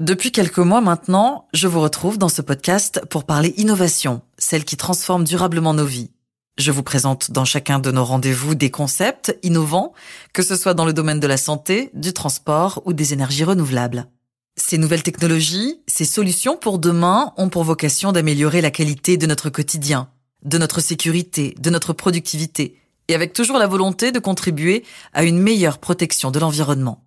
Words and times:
Depuis 0.00 0.32
quelques 0.32 0.58
mois 0.58 0.80
maintenant, 0.80 1.46
je 1.54 1.68
vous 1.68 1.80
retrouve 1.80 2.18
dans 2.18 2.28
ce 2.28 2.42
podcast 2.42 3.00
pour 3.10 3.22
parler 3.22 3.54
innovation, 3.58 4.22
celle 4.38 4.64
qui 4.64 4.76
transforme 4.76 5.22
durablement 5.22 5.72
nos 5.72 5.84
vies. 5.84 6.10
Je 6.58 6.72
vous 6.72 6.82
présente 6.82 7.30
dans 7.30 7.44
chacun 7.44 7.78
de 7.78 7.92
nos 7.92 8.04
rendez-vous 8.04 8.56
des 8.56 8.72
concepts 8.72 9.38
innovants, 9.44 9.92
que 10.32 10.42
ce 10.42 10.56
soit 10.56 10.74
dans 10.74 10.84
le 10.84 10.92
domaine 10.92 11.20
de 11.20 11.28
la 11.28 11.36
santé, 11.36 11.90
du 11.94 12.12
transport 12.12 12.82
ou 12.86 12.92
des 12.92 13.12
énergies 13.12 13.44
renouvelables. 13.44 14.08
Ces 14.56 14.78
nouvelles 14.78 15.04
technologies, 15.04 15.80
ces 15.86 16.04
solutions 16.04 16.56
pour 16.56 16.80
demain 16.80 17.32
ont 17.36 17.48
pour 17.48 17.62
vocation 17.62 18.10
d'améliorer 18.10 18.62
la 18.62 18.72
qualité 18.72 19.16
de 19.16 19.26
notre 19.26 19.48
quotidien, 19.48 20.08
de 20.44 20.58
notre 20.58 20.80
sécurité, 20.80 21.54
de 21.60 21.70
notre 21.70 21.92
productivité, 21.92 22.80
et 23.06 23.14
avec 23.14 23.32
toujours 23.32 23.58
la 23.58 23.68
volonté 23.68 24.10
de 24.10 24.18
contribuer 24.18 24.82
à 25.12 25.22
une 25.22 25.38
meilleure 25.38 25.78
protection 25.78 26.32
de 26.32 26.40
l'environnement. 26.40 27.04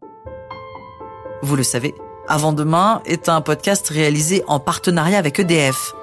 Vous 1.42 1.58
le 1.58 1.64
savez, 1.64 1.94
Avant 2.30 2.52
demain 2.52 3.02
est 3.06 3.30
un 3.30 3.40
podcast 3.40 3.88
réalisé 3.88 4.44
en 4.48 4.60
partenariat 4.60 5.18
avec 5.18 5.40
EDF. 5.40 5.94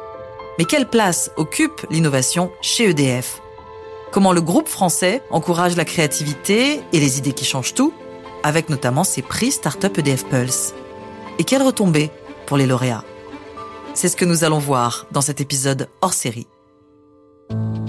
Mais 0.59 0.65
quelle 0.65 0.88
place 0.88 1.30
occupe 1.37 1.84
l'innovation 1.91 2.51
chez 2.62 2.88
EDF 2.88 3.42
Comment 4.10 4.32
le 4.32 4.41
groupe 4.41 4.68
français 4.68 5.23
encourage 5.30 5.77
la 5.77 5.84
créativité 5.84 6.80
et 6.95 7.01
les 7.01 7.18
idées 7.18 7.34
qui 7.34 7.45
changent 7.45 7.74
tout, 7.74 7.92
avec 8.42 8.70
notamment 8.70 9.05
ses 9.05 9.20
prix 9.20 9.52
Startup 9.52 9.96
EDF 9.98 10.24
Pulse? 10.24 10.73
Et 11.38 11.45
quelles 11.45 11.62
retombées 11.62 12.10
pour 12.46 12.56
les 12.56 12.66
lauréats? 12.66 13.04
C'est 13.93 14.09
ce 14.09 14.16
que 14.16 14.24
nous 14.24 14.45
allons 14.45 14.60
voir 14.60 15.06
dans 15.12 15.20
cet 15.20 15.43
épisode 15.43 15.88
hors 16.01 16.15
série. 16.15 16.46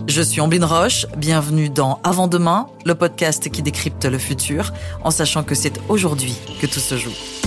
Je 0.08 0.22
suis 0.22 0.42
Ambline 0.42 0.66
Roche, 0.66 1.06
bienvenue 1.16 1.70
dans 1.70 2.02
Avant 2.04 2.28
demain, 2.28 2.68
le 2.86 2.96
podcast 2.96 3.50
qui 3.50 3.62
décrypte 3.62 4.04
le 4.04 4.18
futur, 4.18 4.74
en 5.06 5.12
sachant 5.12 5.44
que 5.44 5.56
c'est 5.56 5.80
aujourd'hui 5.88 6.36
que 6.60 6.68
tout 6.68 6.82
se 6.82 6.98
joue. 6.98 7.45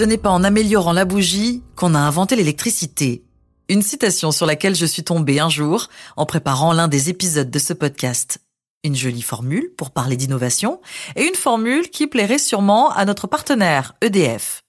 Ce 0.00 0.04
n'est 0.06 0.16
pas 0.16 0.30
en 0.30 0.44
améliorant 0.44 0.94
la 0.94 1.04
bougie 1.04 1.62
qu'on 1.76 1.94
a 1.94 1.98
inventé 1.98 2.34
l'électricité. 2.34 3.22
Une 3.68 3.82
citation 3.82 4.32
sur 4.32 4.46
laquelle 4.46 4.74
je 4.74 4.86
suis 4.86 5.04
tombée 5.04 5.40
un 5.40 5.50
jour 5.50 5.88
en 6.16 6.24
préparant 6.24 6.72
l'un 6.72 6.88
des 6.88 7.10
épisodes 7.10 7.50
de 7.50 7.58
ce 7.58 7.74
podcast. 7.74 8.38
Une 8.82 8.96
jolie 8.96 9.20
formule 9.20 9.74
pour 9.76 9.90
parler 9.90 10.16
d'innovation 10.16 10.80
et 11.16 11.24
une 11.24 11.34
formule 11.34 11.90
qui 11.90 12.06
plairait 12.06 12.38
sûrement 12.38 12.90
à 12.92 13.04
notre 13.04 13.26
partenaire 13.26 13.92
EDF. 14.00 14.62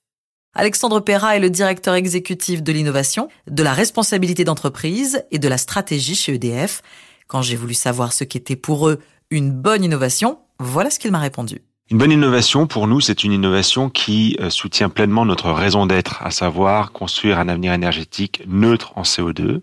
Alexandre 0.54 1.00
Perra 1.00 1.38
est 1.38 1.40
le 1.40 1.50
directeur 1.50 1.96
exécutif 1.96 2.62
de 2.62 2.74
l'innovation, 2.74 3.30
de 3.50 3.64
la 3.64 3.72
responsabilité 3.72 4.44
d'entreprise 4.44 5.24
et 5.32 5.40
de 5.40 5.48
la 5.48 5.58
stratégie 5.58 6.16
chez 6.16 6.34
EDF. 6.34 6.82
Quand 7.30 7.42
j'ai 7.42 7.56
voulu 7.56 7.74
savoir 7.74 8.12
ce 8.12 8.26
qu'était 8.26 8.58
pour 8.58 8.90
eux 8.90 9.00
une 9.30 9.54
bonne 9.54 9.86
innovation, 9.86 10.40
voilà 10.60 10.90
ce 10.90 11.00
qu'il 11.00 11.12
m'a 11.12 11.20
répondu. 11.20 11.62
Une 11.92 11.98
bonne 11.98 12.14
innovation, 12.14 12.68
pour 12.68 12.88
nous, 12.88 13.02
c'est 13.02 13.26
une 13.26 13.34
innovation 13.34 13.90
qui 13.90 14.38
euh, 14.40 14.50
soutient 14.50 14.88
pleinement 14.88 15.26
notre 15.26 15.52
raison 15.52 15.86
d'être, 15.86 16.24
à 16.24 16.32
savoir 16.32 16.94
construire 16.94 17.38
un 17.38 17.50
avenir 17.50 17.74
énergétique 17.74 18.44
neutre 18.48 18.94
en 18.96 19.02
CO2. 19.02 19.60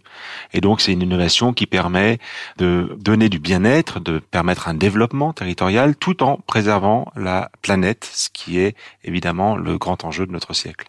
Et 0.53 0.61
donc, 0.61 0.83
c'est 0.83 0.93
une 0.93 1.01
innovation 1.01 1.55
qui 1.55 1.65
permet 1.65 2.19
de 2.59 2.95
donner 3.01 3.31
du 3.31 3.39
bien-être, 3.39 3.99
de 3.99 4.19
permettre 4.19 4.69
un 4.69 4.75
développement 4.75 5.33
territorial, 5.33 5.97
tout 5.97 6.23
en 6.23 6.37
préservant 6.37 7.11
la 7.17 7.51
planète, 7.63 8.07
ce 8.13 8.29
qui 8.31 8.59
est 8.59 8.77
évidemment 9.05 9.57
le 9.57 9.79
grand 9.79 10.05
enjeu 10.05 10.27
de 10.27 10.33
notre 10.33 10.53
siècle. 10.53 10.85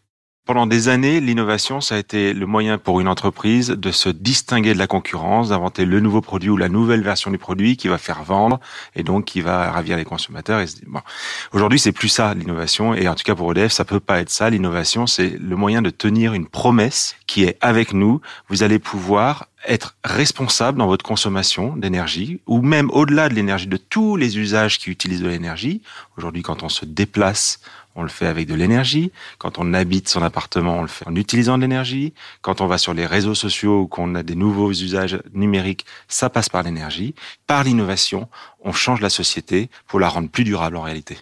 Pendant 0.50 0.66
des 0.66 0.90
années, 0.90 1.22
l'innovation, 1.22 1.80
ça 1.80 1.94
a 1.94 2.00
été 2.00 2.34
le 2.34 2.48
moyen 2.48 2.80
pour 2.80 3.00
une 3.00 3.08
entreprise 3.08 3.68
de 3.70 3.92
se 3.92 4.10
distinguer 4.10 4.74
de 4.74 4.80
la 4.80 4.88
concurrence, 4.88 5.50
d'inventer 5.50 5.86
le 5.86 6.00
nouveau 6.00 6.22
produit 6.22 6.50
ou 6.50 6.58
la 6.58 6.70
nouvelle 6.70 7.04
version 7.04 7.30
du 7.30 7.38
produit 7.38 7.78
qui 7.78 7.88
va 7.88 8.00
faire 8.00 8.24
vendre 8.24 8.60
et 8.96 9.04
donc 9.04 9.26
qui 9.26 9.42
va 9.42 9.72
ravir 9.72 9.96
les 9.96 10.06
consommateurs. 10.06 10.60
Et 10.60 10.66
bon. 10.88 11.02
Aujourd'hui, 11.54 11.78
c'est 11.78 11.92
plus 11.92 12.10
ça 12.10 12.34
l'innovation 12.34 12.96
et 12.96 13.08
en 13.08 13.14
tout 13.14 13.22
cas 13.24 13.36
pour 13.36 13.52
EDF, 13.52 13.72
ça 13.72 13.86
peut 13.86 14.00
pas 14.00 14.22
être 14.22 14.32
ça. 14.32 14.50
L'innovation, 14.50 15.06
c'est 15.06 15.38
le 15.40 15.56
moyen 15.56 15.84
de 15.84 15.92
tenir 15.92 16.34
une 16.34 16.48
promesse 16.48 17.16
qui 17.28 17.44
est 17.44 17.60
avec 17.62 17.94
nous. 17.94 18.20
Vous 18.48 18.64
allez 18.64 18.80
pouvoir 18.80 19.50
être 19.68 19.96
responsable 20.04 20.78
dans 20.78 20.88
votre 20.88 21.06
consommation 21.06 21.76
d'énergie, 21.76 22.40
ou 22.48 22.62
même 22.62 22.90
au-delà 22.92 23.30
de 23.30 23.34
l'énergie, 23.34 23.68
de 23.68 23.78
tous 23.78 24.16
les 24.16 24.38
usages 24.38 24.80
qui 24.80 24.90
utilisent 24.90 25.22
de 25.22 25.28
l'énergie. 25.28 25.82
Aujourd'hui, 26.18 26.42
quand 26.42 26.64
on 26.64 26.70
se 26.70 26.86
déplace, 26.86 27.60
on 27.96 28.04
le 28.04 28.10
fait 28.10 28.28
avec 28.28 28.48
de 28.48 28.54
l'énergie. 28.54 29.12
Quand 29.38 29.58
on 29.58 29.74
habite 29.74 30.10
son 30.10 30.22
appartement, 30.22 30.80
on 30.80 30.82
le 30.82 30.88
fait 30.88 31.08
en 31.08 31.16
utilisant 31.16 31.58
de 31.58 31.64
l'énergie. 31.64 32.14
Quand 32.42 32.62
on 32.62 32.68
va 32.68 32.78
sur 32.78 32.94
les 32.94 33.06
réseaux 33.06 33.36
sociaux 33.36 33.82
ou 33.82 33.88
qu'on 33.88 34.16
a 34.16 34.24
des 34.24 34.36
nouveaux 34.36 34.72
usages 34.72 35.20
numériques, 35.34 35.86
ça 36.08 36.30
passe 36.30 36.50
par 36.50 36.64
l'énergie. 36.64 37.16
Par 37.48 37.64
l'innovation, 37.64 38.30
on 38.64 38.74
change 38.74 39.02
la 39.02 39.10
société 39.10 39.70
pour 39.88 40.00
la 40.00 40.10
rendre 40.10 40.30
plus 40.30 40.44
durable 40.44 40.78
en 40.78 40.82
réalité. 40.82 41.18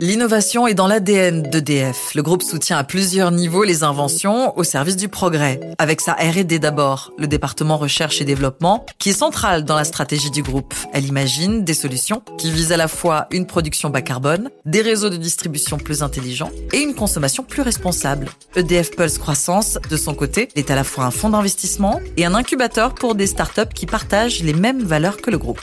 L'innovation 0.00 0.66
est 0.66 0.74
dans 0.74 0.86
l'ADN 0.86 1.42
d'EDF. 1.42 2.14
Le 2.14 2.22
groupe 2.22 2.42
soutient 2.42 2.78
à 2.78 2.84
plusieurs 2.84 3.30
niveaux 3.30 3.64
les 3.64 3.82
inventions 3.82 4.56
au 4.58 4.64
service 4.64 4.96
du 4.96 5.08
progrès. 5.08 5.60
Avec 5.78 6.00
sa 6.00 6.12
R&D 6.12 6.58
d'abord, 6.58 7.12
le 7.18 7.26
département 7.26 7.76
recherche 7.76 8.20
et 8.20 8.24
développement, 8.24 8.86
qui 8.98 9.10
est 9.10 9.18
central 9.18 9.64
dans 9.64 9.74
la 9.74 9.84
stratégie 9.84 10.30
du 10.30 10.42
groupe. 10.42 10.74
Elle 10.92 11.06
imagine 11.06 11.64
des 11.64 11.74
solutions 11.74 12.22
qui 12.38 12.50
visent 12.50 12.72
à 12.72 12.76
la 12.76 12.88
fois 12.88 13.26
une 13.30 13.46
production 13.46 13.90
bas 13.90 14.02
carbone, 14.02 14.50
des 14.64 14.82
réseaux 14.82 15.10
de 15.10 15.16
distribution 15.16 15.78
plus 15.78 16.02
intelligents 16.02 16.50
et 16.72 16.78
une 16.78 16.94
consommation 16.94 17.42
plus 17.42 17.62
responsable. 17.62 18.28
EDF 18.54 18.92
Pulse 18.92 19.18
Croissance, 19.18 19.78
de 19.88 19.96
son 19.96 20.14
côté, 20.14 20.48
est 20.56 20.70
à 20.70 20.74
la 20.74 20.84
fois 20.84 21.04
un 21.04 21.10
fonds 21.10 21.30
d'investissement 21.30 22.00
et 22.16 22.24
un 22.24 22.34
incubateur 22.34 22.94
pour 22.94 23.14
des 23.14 23.26
startups 23.26 23.74
qui 23.74 23.86
partagent 23.86 24.42
les 24.42 24.54
mêmes 24.54 24.82
valeurs 24.82 25.18
que 25.18 25.30
le 25.30 25.38
groupe. 25.38 25.60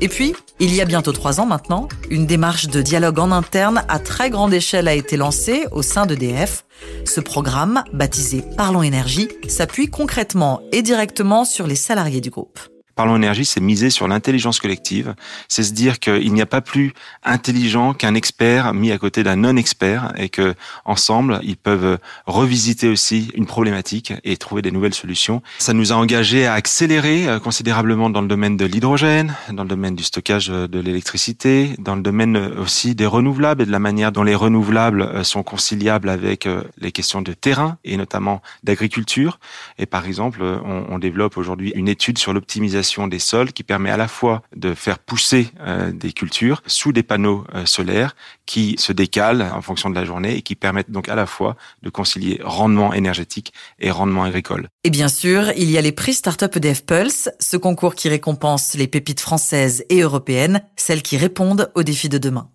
Et 0.00 0.08
puis, 0.08 0.34
il 0.60 0.74
y 0.74 0.80
a 0.80 0.84
bientôt 0.84 1.12
trois 1.12 1.40
ans 1.40 1.46
maintenant, 1.46 1.88
une 2.08 2.26
démarche 2.26 2.68
de 2.68 2.82
dialogue 2.82 3.18
en 3.18 3.32
interne 3.38 3.82
à 3.88 3.98
très 3.98 4.28
grande 4.28 4.52
échelle 4.52 4.88
a 4.88 4.94
été 4.94 5.16
lancée 5.16 5.64
au 5.72 5.82
sein 5.82 6.04
d'EDF. 6.04 6.64
Ce 7.06 7.20
programme, 7.20 7.84
baptisé 7.92 8.42
Parlons 8.56 8.82
Énergie, 8.82 9.28
s'appuie 9.48 9.88
concrètement 9.88 10.60
et 10.72 10.82
directement 10.82 11.44
sur 11.44 11.66
les 11.66 11.76
salariés 11.76 12.20
du 12.20 12.30
groupe. 12.30 12.58
Parlons 12.98 13.14
énergie, 13.14 13.44
c'est 13.44 13.60
miser 13.60 13.90
sur 13.90 14.08
l'intelligence 14.08 14.58
collective. 14.58 15.14
C'est 15.46 15.62
se 15.62 15.72
dire 15.72 16.00
qu'il 16.00 16.32
n'y 16.32 16.42
a 16.42 16.46
pas 16.46 16.60
plus 16.60 16.94
intelligent 17.22 17.94
qu'un 17.94 18.16
expert 18.16 18.74
mis 18.74 18.90
à 18.90 18.98
côté 18.98 19.22
d'un 19.22 19.36
non-expert 19.36 20.12
et 20.16 20.28
que 20.28 20.56
ensemble, 20.84 21.38
ils 21.44 21.56
peuvent 21.56 21.98
revisiter 22.26 22.88
aussi 22.88 23.30
une 23.34 23.46
problématique 23.46 24.14
et 24.24 24.36
trouver 24.36 24.62
des 24.62 24.72
nouvelles 24.72 24.94
solutions. 24.94 25.44
Ça 25.60 25.74
nous 25.74 25.92
a 25.92 25.94
engagé 25.94 26.44
à 26.44 26.54
accélérer 26.54 27.28
euh, 27.28 27.38
considérablement 27.38 28.10
dans 28.10 28.20
le 28.20 28.26
domaine 28.26 28.56
de 28.56 28.64
l'hydrogène, 28.64 29.32
dans 29.52 29.62
le 29.62 29.68
domaine 29.68 29.94
du 29.94 30.02
stockage 30.02 30.48
de 30.48 30.80
l'électricité, 30.80 31.76
dans 31.78 31.94
le 31.94 32.02
domaine 32.02 32.36
aussi 32.58 32.96
des 32.96 33.06
renouvelables 33.06 33.62
et 33.62 33.66
de 33.66 33.70
la 33.70 33.78
manière 33.78 34.10
dont 34.10 34.24
les 34.24 34.34
renouvelables 34.34 35.02
euh, 35.02 35.22
sont 35.22 35.44
conciliables 35.44 36.08
avec 36.08 36.46
euh, 36.46 36.64
les 36.78 36.90
questions 36.90 37.22
de 37.22 37.32
terrain 37.32 37.78
et 37.84 37.96
notamment 37.96 38.42
d'agriculture. 38.64 39.38
Et 39.78 39.86
par 39.86 40.04
exemple, 40.04 40.42
on 40.42 40.98
développe 40.98 41.36
aujourd'hui 41.36 41.72
une 41.76 41.86
étude 41.86 42.18
sur 42.18 42.32
l'optimisation 42.32 42.87
des 42.96 43.18
sols 43.18 43.52
qui 43.52 43.62
permet 43.62 43.90
à 43.90 43.96
la 43.96 44.08
fois 44.08 44.42
de 44.56 44.74
faire 44.74 44.98
pousser 44.98 45.50
euh, 45.60 45.92
des 45.92 46.12
cultures 46.12 46.62
sous 46.66 46.92
des 46.92 47.02
panneaux 47.02 47.44
euh, 47.54 47.66
solaires 47.66 48.16
qui 48.46 48.76
se 48.78 48.92
décalent 48.92 49.42
en 49.42 49.62
fonction 49.62 49.90
de 49.90 49.94
la 49.94 50.04
journée 50.04 50.36
et 50.36 50.42
qui 50.42 50.54
permettent 50.54 50.90
donc 50.90 51.08
à 51.08 51.14
la 51.14 51.26
fois 51.26 51.56
de 51.82 51.90
concilier 51.90 52.40
rendement 52.42 52.92
énergétique 52.92 53.52
et 53.78 53.90
rendement 53.90 54.24
agricole. 54.24 54.68
Et 54.84 54.90
bien 54.90 55.08
sûr, 55.08 55.52
il 55.56 55.70
y 55.70 55.78
a 55.78 55.80
les 55.80 55.92
prix 55.92 56.14
Startup 56.14 56.54
EDF 56.54 56.84
Pulse, 56.84 57.28
ce 57.38 57.56
concours 57.56 57.94
qui 57.94 58.08
récompense 58.08 58.74
les 58.74 58.86
pépites 58.86 59.20
françaises 59.20 59.84
et 59.90 60.00
européennes, 60.00 60.62
celles 60.76 61.02
qui 61.02 61.16
répondent 61.16 61.70
aux 61.74 61.82
défis 61.82 62.08
de 62.08 62.18
demain. 62.18 62.48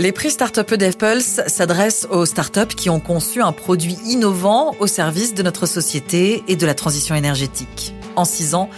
Les 0.00 0.12
prix 0.12 0.30
Startup 0.30 0.72
EDF 0.72 0.96
Pulse 0.96 1.42
s'adressent 1.46 2.06
aux 2.10 2.24
startups 2.24 2.74
qui 2.74 2.88
ont 2.88 3.00
conçu 3.00 3.42
un 3.42 3.52
produit 3.52 3.98
innovant 4.06 4.74
au 4.80 4.86
service 4.86 5.34
de 5.34 5.42
notre 5.42 5.66
société 5.66 6.42
et 6.48 6.56
de 6.56 6.64
la 6.64 6.72
transition 6.72 7.14
énergétique. 7.14 7.92
En 8.16 8.24
six 8.24 8.54
ans, 8.54 8.68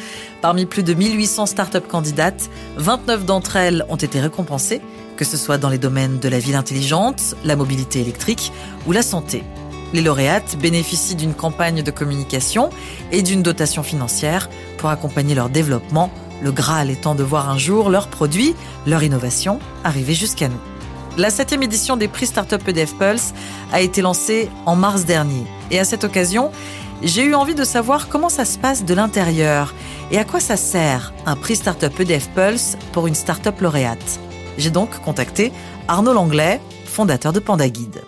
parmi 0.41 0.67
plus 0.67 0.83
de 0.83 0.95
1800 0.95 1.47
startups 1.47 1.81
candidates, 1.81 2.51
29 2.77 3.25
d'entre 3.25 3.57
elles 3.57 3.85
ont 3.89 3.97
été 3.97 4.21
récompensées, 4.21 4.81
que 5.17 5.25
ce 5.25 5.37
soit 5.37 5.59
dans 5.59 5.69
les 5.69 5.79
domaines 5.79 6.19
de 6.19 6.29
la 6.29 6.39
ville 6.39 6.55
intelligente, 6.55 7.35
la 7.45 7.57
mobilité 7.57 8.01
électrique 8.01 8.53
ou 8.87 8.93
la 8.93 9.03
santé. 9.03 9.45
Les 9.93 10.01
lauréates 10.01 10.57
bénéficient 10.59 11.17
d'une 11.17 11.35
campagne 11.35 11.83
de 11.83 11.91
communication 11.91 12.71
et 13.11 13.23
d'une 13.23 13.43
dotation 13.43 13.83
financière 13.83 14.49
pour 14.79 14.89
accompagner 14.89 15.35
leur 15.35 15.51
développement, 15.51 16.11
le 16.43 16.51
Graal 16.51 16.91
étant 16.91 17.15
de 17.15 17.23
voir 17.23 17.51
un 17.51 17.59
jour 17.59 17.91
leurs 17.91 18.09
produits, 18.09 18.55
leur 18.87 19.03
innovation 19.03 19.61
arriver 19.85 20.15
jusqu'à 20.15 20.49
nous. 20.49 20.61
La 21.19 21.29
septième 21.29 21.63
édition 21.63 21.99
des 21.99 22.09
prix 22.09 22.27
Startup 22.27 22.67
EDF 22.67 22.95
Pulse 22.95 23.35
a 23.71 23.83
été 23.83 24.01
lancée 24.01 24.49
en 24.65 24.77
mars 24.77 25.05
dernier. 25.05 25.45
Et 25.73 25.81
à 25.81 25.85
cette 25.85 26.05
occasion, 26.05 26.53
j'ai 27.03 27.25
eu 27.25 27.35
envie 27.35 27.55
de 27.55 27.65
savoir 27.65 28.09
comment 28.09 28.29
ça 28.29 28.45
se 28.45 28.59
passe 28.59 28.85
de 28.85 28.95
l'intérieur 28.95 29.75
et 30.11 30.19
à 30.19 30.25
quoi 30.25 30.39
ça 30.39 30.57
sert 30.59 31.15
un 31.25 31.35
prix 31.35 31.57
Startup 31.57 31.99
EDF 31.99 32.29
Pulse 32.29 32.77
pour 32.93 33.07
une 33.07 33.15
startup 33.15 33.59
lauréate. 33.61 34.21
J'ai 34.59 34.71
donc 34.71 35.01
contacté 35.01 35.51
Arnaud 35.89 36.13
Langlais, 36.13 36.61
fondateur 36.85 37.33
de 37.33 37.41
Panda 37.41 37.69
Guide. 37.71 38.03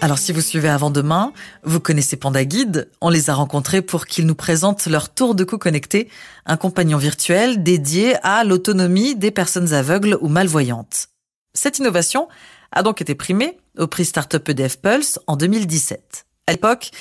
Alors 0.00 0.18
si 0.18 0.32
vous 0.32 0.40
suivez 0.40 0.68
avant 0.68 0.90
demain, 0.90 1.32
vous 1.64 1.80
connaissez 1.80 2.16
Panda 2.16 2.44
Guide, 2.44 2.88
on 3.00 3.10
les 3.10 3.30
a 3.30 3.34
rencontrés 3.34 3.82
pour 3.82 4.06
qu'ils 4.06 4.26
nous 4.26 4.36
présentent 4.36 4.86
leur 4.86 5.12
tour 5.12 5.34
de 5.34 5.42
cou 5.42 5.58
connecté, 5.58 6.08
un 6.46 6.56
compagnon 6.56 6.98
virtuel 6.98 7.64
dédié 7.64 8.14
à 8.22 8.44
l'autonomie 8.44 9.16
des 9.16 9.32
personnes 9.32 9.74
aveugles 9.74 10.16
ou 10.20 10.28
malvoyantes. 10.28 11.08
Cette 11.52 11.80
innovation 11.80 12.28
a 12.70 12.84
donc 12.84 13.02
été 13.02 13.16
primée 13.16 13.58
au 13.76 13.88
prix 13.88 14.04
Startup 14.04 14.48
EDF 14.48 14.78
Pulse 14.80 15.18
en 15.26 15.34
2017. 15.34 16.27
À 16.48 16.52
l'époque, 16.52 16.92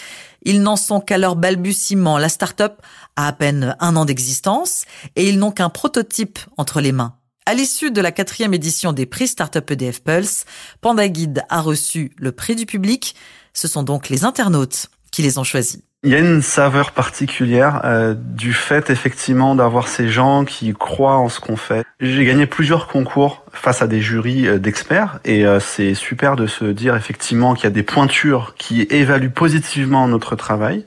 ils 0.44 0.61
n'en 0.61 0.75
sont 0.75 0.99
qu'à 0.99 1.17
leur 1.17 1.38
balbutiement. 1.38 2.17
La 2.17 2.27
startup 2.27 2.81
a 3.15 3.27
à 3.27 3.31
peine 3.31 3.77
un 3.79 3.95
an 3.95 4.03
d'existence 4.03 4.83
et 5.15 5.29
ils 5.29 5.39
n'ont 5.39 5.51
qu'un 5.51 5.69
prototype 5.69 6.38
entre 6.57 6.81
les 6.81 6.91
mains. 6.91 7.15
À 7.45 7.53
l'issue 7.53 7.89
de 7.89 8.01
la 8.01 8.11
quatrième 8.11 8.53
édition 8.53 8.91
des 8.91 9.05
prix 9.05 9.29
Startup 9.29 9.71
EDF 9.71 10.03
Pulse, 10.03 10.44
Panda 10.81 11.07
Guide 11.07 11.45
a 11.47 11.61
reçu 11.61 12.11
le 12.17 12.33
prix 12.33 12.57
du 12.57 12.65
public. 12.65 13.15
Ce 13.53 13.69
sont 13.69 13.83
donc 13.83 14.09
les 14.09 14.25
internautes 14.25 14.88
qui 15.11 15.21
les 15.21 15.38
ont 15.38 15.45
choisis. 15.45 15.79
Il 16.03 16.11
y 16.11 16.15
a 16.15 16.19
une 16.19 16.44
saveur 16.44 16.91
particulière 16.91 17.81
euh, 17.83 18.13
du 18.15 18.53
fait 18.53 18.91
effectivement 18.91 19.55
d'avoir 19.55 19.88
ces 19.88 20.09
gens 20.09 20.45
qui 20.45 20.73
croient 20.73 21.17
en 21.17 21.27
ce 21.27 21.39
qu'on 21.39 21.55
fait. 21.55 21.83
J'ai 21.99 22.23
gagné 22.23 22.45
plusieurs 22.45 22.88
concours 22.88 23.44
face 23.51 23.81
à 23.81 23.88
des 23.88 23.99
jurys 23.99 24.47
euh, 24.47 24.59
d'experts 24.59 25.19
et 25.25 25.47
euh, 25.47 25.59
c'est 25.59 25.95
super 25.95 26.35
de 26.35 26.45
se 26.45 26.65
dire 26.65 26.95
effectivement 26.95 27.55
qu'il 27.55 27.63
y 27.63 27.67
a 27.67 27.71
des 27.71 27.81
pointures 27.81 28.53
qui 28.59 28.83
évaluent 28.91 29.31
positivement 29.31 30.07
notre 30.07 30.35
travail. 30.35 30.85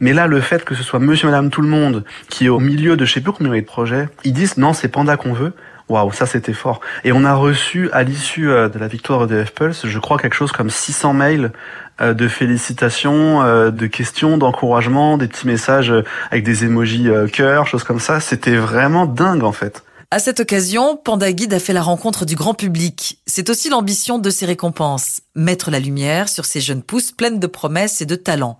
Mais 0.00 0.12
là, 0.12 0.26
le 0.26 0.42
fait 0.42 0.66
que 0.66 0.74
ce 0.74 0.82
soit 0.82 1.00
monsieur, 1.00 1.28
madame, 1.28 1.48
tout 1.48 1.62
le 1.62 1.68
monde 1.68 2.04
qui 2.28 2.44
est 2.44 2.50
au 2.50 2.60
milieu 2.60 2.98
de 2.98 3.06
je 3.06 3.14
sais 3.14 3.20
plus 3.22 3.32
combien 3.32 3.58
de 3.58 3.60
projets, 3.62 4.06
ils 4.22 4.34
disent 4.34 4.58
non, 4.58 4.74
c'est 4.74 4.88
Panda 4.88 5.16
qu'on 5.16 5.32
veut. 5.32 5.54
Waouh, 5.88 6.12
ça 6.12 6.26
c'était 6.26 6.52
fort. 6.52 6.80
Et 7.04 7.12
on 7.12 7.24
a 7.24 7.34
reçu 7.34 7.90
à 7.92 8.02
l'issue 8.02 8.50
euh, 8.50 8.68
de 8.68 8.78
la 8.78 8.88
victoire 8.88 9.26
de 9.26 9.44
F-Pulse, 9.44 9.86
je 9.86 9.98
crois 9.98 10.18
quelque 10.18 10.34
chose 10.34 10.52
comme 10.52 10.70
600 10.70 11.12
mails 11.12 11.52
euh, 12.00 12.14
de 12.14 12.28
félicitations, 12.28 13.42
euh, 13.42 13.70
de 13.70 13.86
questions, 13.86 14.38
d'encouragement, 14.38 15.18
des 15.18 15.28
petits 15.28 15.46
messages 15.46 15.92
avec 16.30 16.44
des 16.44 16.64
emojis 16.64 17.08
cœur, 17.32 17.66
choses 17.66 17.84
comme 17.84 18.00
ça. 18.00 18.20
C'était 18.20 18.56
vraiment 18.56 19.06
dingue 19.06 19.44
en 19.44 19.52
fait. 19.52 19.82
À 20.10 20.18
cette 20.18 20.40
occasion, 20.40 20.98
Panda 21.02 21.32
Guide 21.32 21.54
a 21.54 21.58
fait 21.58 21.72
la 21.72 21.80
rencontre 21.80 22.26
du 22.26 22.36
grand 22.36 22.52
public. 22.52 23.18
C'est 23.26 23.48
aussi 23.48 23.70
l'ambition 23.70 24.18
de 24.18 24.28
ces 24.28 24.44
récompenses, 24.44 25.22
mettre 25.34 25.70
la 25.70 25.80
lumière 25.80 26.28
sur 26.28 26.44
ces 26.44 26.60
jeunes 26.60 26.82
pousses 26.82 27.12
pleines 27.12 27.40
de 27.40 27.46
promesses 27.46 28.02
et 28.02 28.06
de 28.06 28.14
talents. 28.14 28.58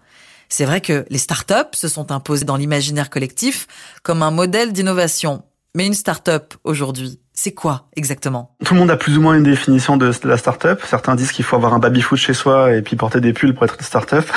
C'est 0.49 0.65
vrai 0.65 0.81
que 0.81 1.05
les 1.09 1.19
startups 1.19 1.75
se 1.75 1.89
sont 1.89 2.11
imposées 2.11 2.45
dans 2.45 2.57
l'imaginaire 2.57 3.11
collectif 3.11 3.67
comme 4.03 4.23
un 4.23 4.31
modèle 4.31 4.73
d'innovation. 4.73 5.43
Mais 5.75 5.87
une 5.87 5.95
start-up 5.95 6.53
aujourd'hui, 6.65 7.19
c'est 7.33 7.55
quoi 7.55 7.87
exactement? 7.97 8.55
Tout 8.63 8.75
le 8.75 8.81
monde 8.81 8.91
a 8.91 8.97
plus 8.99 9.17
ou 9.17 9.23
moins 9.23 9.35
une 9.35 9.43
définition 9.43 9.97
de 9.97 10.13
la 10.25 10.37
start-up. 10.37 10.83
Certains 10.85 11.15
disent 11.15 11.33
qu'il 11.33 11.47
faut 11.47 11.57
avoir 11.57 11.73
un 11.73 11.79
baby-foot 11.79 12.19
chez 12.19 12.35
soi 12.35 12.75
et 12.75 12.83
puis 12.83 12.95
porter 12.95 13.23
des 13.23 13.33
pulls 13.33 13.55
pour 13.55 13.65
être 13.65 13.77
une 13.79 13.85
start-up. 13.85 14.31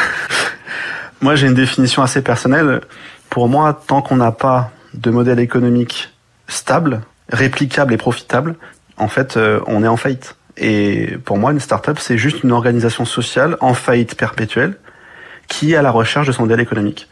moi, 1.21 1.35
j'ai 1.35 1.47
une 1.47 1.53
définition 1.53 2.01
assez 2.03 2.21
personnelle. 2.21 2.79
Pour 3.29 3.49
moi, 3.49 3.77
tant 3.85 4.01
qu'on 4.01 4.15
n'a 4.15 4.31
pas 4.31 4.71
de 4.93 5.11
modèle 5.11 5.39
économique 5.39 6.13
stable, 6.47 7.01
réplicable 7.27 7.93
et 7.93 7.97
profitable, 7.97 8.55
en 8.95 9.09
fait, 9.09 9.35
euh, 9.35 9.59
on 9.67 9.83
est 9.83 9.89
en 9.89 9.97
faillite. 9.97 10.37
Et 10.55 11.17
pour 11.25 11.37
moi, 11.37 11.51
une 11.51 11.59
start-up, 11.59 11.97
c'est 11.99 12.17
juste 12.17 12.43
une 12.43 12.53
organisation 12.53 13.03
sociale 13.03 13.57
en 13.59 13.73
faillite 13.73 14.15
perpétuelle 14.15 14.77
qui 15.49 15.73
est 15.73 15.75
à 15.75 15.81
la 15.81 15.91
recherche 15.91 16.27
de 16.27 16.31
son 16.31 16.43
modèle 16.43 16.61
économique. 16.61 17.07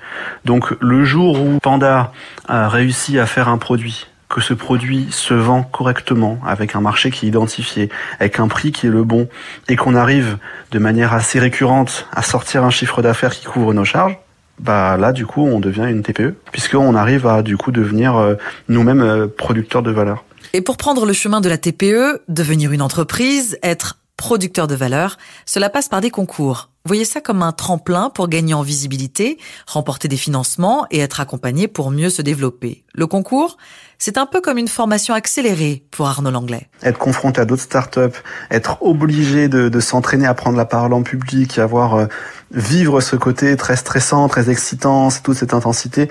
Donc 0.46 0.74
le 0.80 1.04
jour 1.04 1.40
où 1.42 1.60
Panda 1.60 2.14
a 2.48 2.70
réussi 2.70 3.20
à 3.20 3.26
faire 3.26 3.48
un 3.48 3.60
produit 3.60 4.08
que 4.34 4.42
ce 4.42 4.56
produit 4.56 5.06
se 5.12 5.36
vend 5.36 5.62
correctement, 5.62 6.40
avec 6.44 6.76
un 6.76 6.82
marché 6.82 7.12
qui 7.12 7.28
est 7.28 7.30
identifié, 7.30 7.90
avec 8.20 8.40
un 8.40 8.48
prix 8.48 8.72
qui 8.72 8.88
est 8.88 8.90
le 8.90 9.04
bon, 9.04 9.30
et 9.70 9.76
qu'on 9.76 9.94
arrive 9.94 10.40
de 10.72 10.80
manière 10.80 11.14
assez 11.14 11.38
récurrente 11.38 12.08
à 12.12 12.24
sortir 12.24 12.64
un 12.64 12.72
chiffre 12.72 13.04
d'affaires 13.04 13.36
qui 13.36 13.46
couvre 13.46 13.76
nos 13.76 13.86
charges, 13.86 14.18
bah 14.60 14.98
là 14.98 15.12
du 15.12 15.28
coup 15.28 15.46
on 15.46 15.60
devient 15.60 15.86
une 15.88 16.02
TPE, 16.02 16.34
puisqu'on 16.52 16.96
arrive 16.96 17.28
à 17.28 17.44
du 17.44 17.58
coup 17.58 17.72
devenir 17.72 18.16
euh, 18.16 18.34
nous-mêmes 18.70 19.02
euh, 19.02 19.28
producteurs 19.28 19.84
de 19.84 19.92
valeur. 19.92 20.26
Et 20.54 20.62
pour 20.62 20.78
prendre 20.78 21.06
le 21.06 21.14
chemin 21.14 21.40
de 21.40 21.50
la 21.50 21.60
TPE, 21.60 22.24
devenir 22.28 22.72
une 22.72 22.82
entreprise, 22.82 23.60
être 23.62 23.98
producteur 24.18 24.68
de 24.68 24.76
valeur, 24.76 25.18
cela 25.46 25.70
passe 25.70 25.90
par 25.90 26.02
des 26.02 26.10
concours. 26.10 26.70
Voyez 26.86 27.06
ça 27.06 27.22
comme 27.22 27.42
un 27.44 27.54
tremplin 27.54 28.10
pour 28.10 28.28
gagner 28.28 28.54
en 28.54 28.62
visibilité, 28.62 29.38
remporter 29.68 30.10
des 30.10 30.18
financements 30.18 30.86
et 30.92 31.00
être 31.00 31.22
accompagné 31.22 31.70
pour 31.70 31.92
mieux 31.92 32.10
se 32.10 32.22
développer. 32.22 32.84
Le 32.94 33.08
concours, 33.08 33.58
c'est 33.98 34.18
un 34.18 34.26
peu 34.26 34.42
comme 34.42 34.58
une 34.58 34.68
formation 34.68 35.14
accélérée 35.14 35.86
pour 35.92 36.08
Arnaud 36.08 36.32
Langlais. 36.32 36.68
Être 36.82 37.00
confronté 37.00 37.40
à 37.40 37.46
d'autres 37.46 37.62
startups, 37.62 38.20
être 38.52 38.84
obligé 38.84 39.48
de, 39.48 39.80
s'entraîner 39.80 40.28
à 40.28 40.34
prendre 40.34 40.58
la 40.58 40.66
parole 40.66 40.92
en 40.92 41.04
public, 41.04 41.58
avoir 41.58 41.96
euh, 41.96 42.06
vivre 42.52 43.00
ce 43.00 43.16
côté 43.16 43.56
très 43.56 43.78
stressant, 43.78 44.28
très 44.28 44.50
excitant, 44.50 45.08
toute 45.24 45.38
cette 45.38 45.54
intensité, 45.54 46.10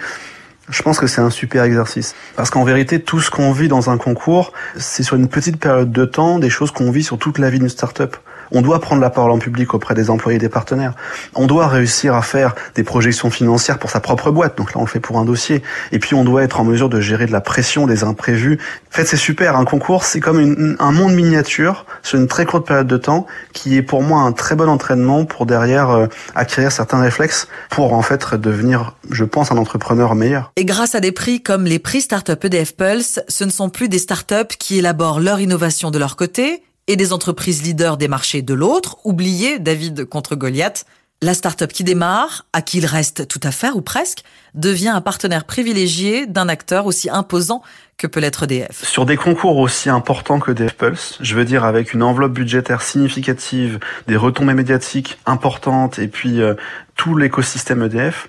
je 0.69 0.83
pense 0.83 0.99
que 0.99 1.07
c'est 1.07 1.21
un 1.21 1.31
super 1.31 1.65
exercice. 1.65 2.15
Parce 2.37 2.51
qu'en 2.51 2.65
vérité, 2.65 3.01
tout 3.01 3.21
ce 3.21 3.31
qu'on 3.31 3.53
vit 3.53 3.69
dans 3.69 3.91
un 3.91 3.99
concours, 3.99 4.53
c'est 4.77 5.03
sur 5.03 5.17
une 5.17 5.29
petite 5.29 5.59
période 5.59 5.93
de 5.93 6.05
temps 6.05 6.39
des 6.39 6.51
choses 6.51 6.71
qu'on 6.71 6.91
vit 6.91 7.03
sur 7.03 7.19
toute 7.19 7.39
la 7.39 7.51
vie 7.51 7.59
d'une 7.59 7.69
startup. 7.69 8.17
On 8.55 8.63
doit 8.63 8.81
prendre 8.81 9.01
la 9.01 9.11
parole 9.11 9.31
en 9.31 9.39
public 9.39 9.75
auprès 9.75 9.95
des 9.95 10.11
employés 10.11 10.37
et 10.37 10.41
des 10.41 10.49
partenaires. 10.49 10.95
On 11.35 11.47
doit 11.47 11.69
réussir 11.69 12.15
à 12.15 12.23
faire 12.23 12.55
des 12.75 12.85
projections 12.85 13.31
financières 13.31 13.79
pour 13.79 13.91
sa 13.91 14.01
propre 14.01 14.31
boîte. 14.31 14.57
Donc 14.59 14.75
là, 14.75 14.81
on 14.81 14.85
le 14.85 14.89
fait 14.89 15.01
pour 15.01 15.19
un 15.19 15.25
dossier. 15.25 15.63
Et 15.91 15.99
puis, 15.99 16.15
on 16.15 16.25
doit 16.25 16.43
être 16.43 16.61
en 16.61 16.65
mesure 16.65 16.89
de 16.89 17.01
gérer 17.01 17.27
de 17.27 17.33
la 17.33 17.41
pression, 17.41 17.87
des 17.87 18.05
imprévus. 18.05 18.59
En 18.91 18.95
fait, 18.95 19.05
c'est 19.07 19.17
super. 19.17 19.57
Un 19.57 19.65
concours, 19.65 20.05
c'est 20.05 20.21
comme 20.21 20.77
un 20.79 20.93
monde 20.93 21.15
miniature 21.15 21.87
sur 22.03 22.19
une 22.19 22.29
très 22.29 22.45
courte 22.45 22.67
période 22.67 22.87
de 22.87 22.97
temps 22.97 23.27
qui 23.53 23.77
est 23.77 23.83
pour 23.83 24.03
moi 24.03 24.21
un 24.21 24.33
très 24.33 24.55
bon 24.55 24.69
entraînement 24.69 25.25
pour 25.25 25.47
derrière 25.47 25.91
euh, 25.91 26.07
acquérir 26.35 26.73
certains 26.73 27.01
réflexes 27.01 27.49
pour 27.71 27.95
en 27.95 28.03
fait 28.03 28.35
devenir, 28.35 28.97
je 29.11 29.25
pense, 29.25 29.53
un 29.53 29.57
entrepreneur 29.57 30.15
meilleur. 30.15 30.53
Et 30.57 30.65
grâce 30.65 30.95
à 30.95 31.01
des 31.01 31.13
prix 31.13 31.43
comme 31.43 31.65
les 31.65 31.79
prix 31.79 32.01
Startup 32.01 32.43
EDF 32.45 32.77
Pulse, 32.77 33.21
ce 33.29 33.45
ne 33.45 33.51
sont 33.51 33.71
plus 33.71 33.89
des 33.89 33.99
startups 33.99 34.57
qui 34.59 34.79
élaborent 34.79 35.21
leur 35.21 35.41
innovation 35.41 35.91
de 35.91 35.99
leur 35.99 36.17
côté 36.17 36.63
et 36.89 36.97
des 36.97 37.13
entreprises 37.13 37.63
leaders 37.63 37.97
des 37.97 38.09
marchés 38.09 38.43
de 38.43 38.55
l'autre, 38.55 38.99
oubliez 39.05 39.59
David 39.59 40.05
contre 40.05 40.37
Goliath, 40.37 40.85
la 41.23 41.35
start-up 41.35 41.73
qui 41.73 41.85
démarre, 41.85 42.47
à 42.53 42.63
qui 42.63 42.79
il 42.79 42.87
reste 42.87 43.29
tout 43.29 43.41
à 43.45 43.53
faire 43.53 43.77
ou 43.77 43.81
presque, 43.81 44.25
devient 44.55 44.89
un 44.89 45.01
partenaire 45.01 45.45
privilégié 45.45 46.27
d'un 46.27 46.49
acteur 46.49 46.87
aussi 46.87 47.09
imposant 47.09 47.63
que 47.97 48.09
peut 48.09 48.19
l'être 48.19 48.47
DF. 48.47 48.85
Sur 48.85 49.07
des 49.07 49.17
concours 49.17 49.59
aussi 49.59 49.89
importants 49.89 50.41
que 50.41 50.51
DF 50.51 50.75
Pulse, 50.75 51.19
je 51.21 51.37
veux 51.37 51.45
dire 51.45 51.65
avec 51.65 51.95
une 51.95 52.03
enveloppe 52.03 52.33
budgétaire 52.33 52.83
significative, 52.83 53.79
des 54.09 54.17
retombées 54.17 54.55
médiatiques 54.55 55.19
importantes 55.25 56.01
et 56.01 56.09
puis 56.09 56.43
euh, 56.43 56.55
tout 56.97 57.17
l'écosystème 57.17 57.85
EDF, 57.85 58.29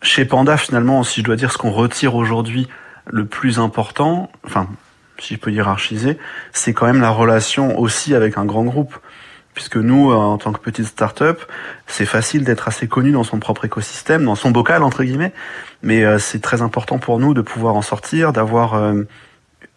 chez 0.00 0.24
Panda 0.24 0.56
finalement, 0.56 1.02
si 1.02 1.20
je 1.20 1.26
dois 1.26 1.36
dire 1.36 1.52
ce 1.52 1.58
qu'on 1.58 1.70
retire 1.72 2.14
aujourd'hui 2.14 2.68
le 3.06 3.26
plus 3.26 3.58
important, 3.58 4.30
enfin 4.46 4.66
si 5.20 5.34
je 5.34 5.38
peux 5.38 5.50
hiérarchiser, 5.50 6.18
c'est 6.52 6.72
quand 6.72 6.86
même 6.86 7.00
la 7.00 7.10
relation 7.10 7.78
aussi 7.78 8.14
avec 8.14 8.38
un 8.38 8.44
grand 8.44 8.64
groupe. 8.64 8.96
Puisque 9.54 9.76
nous, 9.76 10.10
euh, 10.10 10.14
en 10.14 10.38
tant 10.38 10.52
que 10.52 10.60
petite 10.60 10.86
start-up, 10.86 11.42
c'est 11.86 12.06
facile 12.06 12.44
d'être 12.44 12.68
assez 12.68 12.86
connu 12.86 13.10
dans 13.10 13.24
son 13.24 13.40
propre 13.40 13.64
écosystème, 13.64 14.24
dans 14.24 14.36
son 14.36 14.52
bocal, 14.52 14.82
entre 14.82 15.02
guillemets. 15.02 15.32
Mais 15.82 16.04
euh, 16.04 16.18
c'est 16.18 16.40
très 16.40 16.62
important 16.62 16.98
pour 16.98 17.18
nous 17.18 17.34
de 17.34 17.40
pouvoir 17.40 17.74
en 17.74 17.82
sortir, 17.82 18.32
d'avoir 18.32 18.74
euh, 18.74 19.02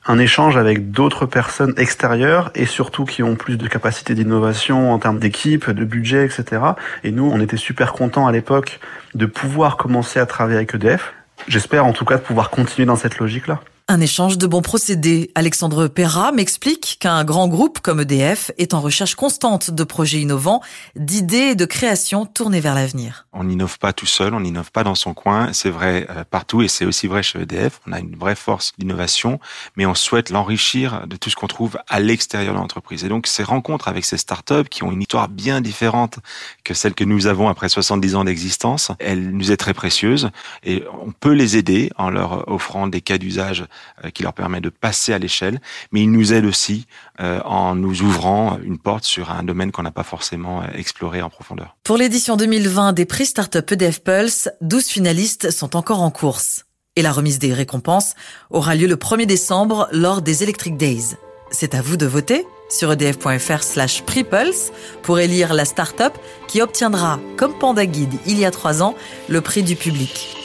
un 0.05 0.19
échange 0.19 0.57
avec 0.57 0.91
d'autres 0.91 1.25
personnes 1.25 1.73
extérieures 1.77 2.51
et 2.53 2.65
surtout 2.65 3.05
qui 3.05 3.23
ont 3.23 3.35
plus 3.35 3.57
de 3.57 3.67
capacité 3.67 4.13
d'innovation 4.13 4.91
en 4.91 5.00
termes 5.00 5.19
d'équipe, 5.19 5.69
de 5.69 5.85
budget, 5.85 6.25
etc. 6.25 6.62
Et 7.03 7.12
nous, 7.12 7.29
on 7.29 7.39
était 7.39 7.57
super 7.57 7.93
contents 7.93 8.27
à 8.27 8.31
l'époque 8.31 8.79
de 9.15 9.25
pouvoir 9.25 9.77
commencer 9.77 10.19
à 10.19 10.25
travailler 10.25 10.57
avec 10.57 10.75
EDF. 10.75 11.13
J'espère 11.47 11.85
en 11.85 11.93
tout 11.93 12.05
cas 12.05 12.17
de 12.17 12.21
pouvoir 12.21 12.51
continuer 12.51 12.85
dans 12.85 12.95
cette 12.95 13.17
logique-là. 13.17 13.59
Un 13.89 13.99
échange 13.99 14.37
de 14.37 14.47
bons 14.47 14.61
procédés. 14.61 15.29
Alexandre 15.35 15.89
Perra 15.89 16.31
m'explique 16.31 16.99
qu'un 17.01 17.25
grand 17.25 17.49
groupe 17.49 17.81
comme 17.81 17.99
EDF 17.99 18.49
est 18.57 18.73
en 18.73 18.79
recherche 18.79 19.15
constante 19.15 19.71
de 19.71 19.83
projets 19.83 20.21
innovants, 20.21 20.61
d'idées 20.95 21.49
et 21.51 21.55
de 21.55 21.65
créations 21.65 22.25
tournées 22.25 22.61
vers 22.61 22.75
l'avenir. 22.75 23.27
On 23.33 23.43
n'innove 23.43 23.79
pas 23.79 23.91
tout 23.91 24.05
seul, 24.05 24.33
on 24.33 24.39
n'innove 24.39 24.71
pas 24.71 24.85
dans 24.85 24.95
son 24.95 25.13
coin. 25.13 25.51
C'est 25.51 25.69
vrai 25.69 26.07
euh, 26.09 26.23
partout 26.23 26.61
et 26.61 26.69
c'est 26.69 26.85
aussi 26.85 27.07
vrai 27.07 27.23
chez 27.23 27.41
EDF. 27.41 27.81
On 27.85 27.91
a 27.91 27.99
une 27.99 28.15
vraie 28.15 28.37
force 28.37 28.71
d'innovation, 28.77 29.41
mais 29.75 29.85
on 29.85 29.95
souhaite 29.95 30.29
l'enrichir 30.29 31.05
de 31.05 31.17
tout 31.17 31.29
ce 31.29 31.35
qu'on 31.35 31.47
trouve 31.47 31.77
à 31.89 31.99
l'extérieur 31.99 32.53
de 32.53 32.59
l'entreprise. 32.59 33.03
Et 33.03 33.09
donc 33.09 33.27
ces 33.27 33.43
rencontres 33.43 33.89
avec 33.89 34.05
ces 34.05 34.17
startups 34.17 34.69
qui 34.69 34.83
ont 34.83 34.93
une 34.93 35.01
histoire 35.01 35.27
bien 35.27 35.59
différente 35.59 36.19
que 36.63 36.73
celle 36.73 36.93
que 36.93 37.03
nous 37.03 37.27
avons 37.27 37.49
après 37.49 37.67
70 37.67 38.15
ans 38.15 38.23
d'existence, 38.23 38.91
elle 38.99 39.31
nous 39.31 39.51
est 39.51 39.57
très 39.57 39.73
précieuse 39.73 40.29
et 40.63 40.85
on 41.05 41.11
peut 41.11 41.33
les 41.33 41.57
aider 41.57 41.91
en 41.97 42.09
leur 42.09 42.47
offrant 42.47 42.87
des 42.87 43.01
cas 43.01 43.17
d'usage 43.17 43.65
qui 44.13 44.24
leur 44.24 44.34
permet 44.34 44.62
de 44.62 44.70
passer 44.70 45.13
à 45.13 45.20
l'échelle, 45.20 45.60
mais 45.92 46.01
ils 46.01 46.12
nous 46.12 46.34
aident 46.34 46.46
aussi 46.46 46.86
euh, 47.20 47.42
en 47.46 47.75
nous 47.75 48.01
ouvrant 48.01 48.58
une 48.63 48.77
porte 48.77 49.03
sur 49.03 49.32
un 49.32 49.44
domaine 49.44 49.72
qu'on 49.72 49.84
n'a 49.84 49.92
pas 49.92 50.03
forcément 50.03 50.62
euh, 50.62 50.65
exploré 50.75 51.22
en 51.22 51.30
profondeur. 51.30 51.75
Pour 51.84 51.98
l'édition 51.98 52.38
2020 52.38 52.94
des 52.94 53.06
prix 53.06 53.25
Startup 53.25 53.70
EDF 53.72 54.01
Pulse, 54.01 54.50
12 54.62 54.86
finalistes 54.86 55.51
sont 55.51 55.75
encore 55.75 56.01
en 56.01 56.12
course. 56.12 56.65
Et 56.96 57.01
la 57.01 57.12
remise 57.12 57.39
des 57.39 57.53
récompenses 57.53 58.13
aura 58.50 58.75
lieu 58.75 58.88
le 58.88 58.96
1er 58.96 59.25
décembre 59.25 59.88
lors 59.92 60.22
des 60.22 60.44
Electric 60.44 60.77
Days. 60.77 61.15
C'est 61.51 61.75
à 61.75 61.82
vous 61.82 61.98
de 61.98 62.06
voter 62.06 62.46
sur 62.70 62.92
edf.fr 62.92 63.63
slash 63.63 64.03
prepulse 64.03 64.72
pour 65.01 65.20
élire 65.20 65.53
la 65.53 65.65
start-up 65.65 66.13
qui 66.48 66.62
obtiendra, 66.62 67.20
comme 67.38 67.58
Panda 67.58 67.86
Guide 67.86 68.13
il 68.25 68.39
y 68.39 68.46
a 68.46 68.51
trois 68.51 68.82
ans, 68.82 68.96
le 69.30 69.42
prix 69.42 69.63
du 69.63 69.75
public. 69.75 70.42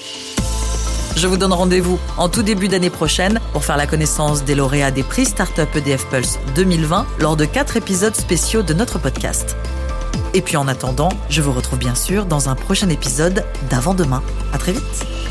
Je 1.17 1.27
vous 1.27 1.37
donne 1.37 1.53
rendez-vous 1.53 1.99
en 2.17 2.29
tout 2.29 2.43
début 2.43 2.69
d'année 2.69 2.91
prochaine 2.91 3.41
pour 3.53 3.65
faire 3.65 3.77
la 3.77 3.87
connaissance 3.87 4.45
des 4.45 4.55
lauréats 4.55 4.91
des 4.91 5.03
prix 5.03 5.25
Startup 5.25 5.69
EDF 5.75 6.07
Pulse 6.07 6.39
2020 6.55 7.07
lors 7.19 7.37
de 7.37 7.45
quatre 7.45 7.77
épisodes 7.77 8.15
spéciaux 8.15 8.63
de 8.63 8.73
notre 8.75 8.99
podcast. 8.99 9.57
Et 10.35 10.43
puis 10.43 10.57
en 10.57 10.69
attendant, 10.69 11.09
je 11.29 11.43
vous 11.43 11.53
retrouve 11.53 11.79
bien 11.79 11.95
sûr 11.95 12.27
dans 12.27 12.49
un 12.49 12.55
prochain 12.55 12.89
épisode 12.89 13.45
d'avant-demain. 13.71 14.23
À 14.53 14.59
très 14.59 14.73
vite! 14.73 15.28